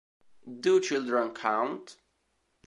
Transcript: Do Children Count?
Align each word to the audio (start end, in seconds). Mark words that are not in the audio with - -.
Do 0.61 0.79
Children 0.79 1.31
Count? 1.35 1.97